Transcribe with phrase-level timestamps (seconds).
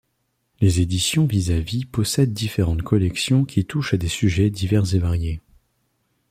[0.61, 5.41] Les éditions Vizavi possèdent différentes collections qui touchent à des sujets divers et variés.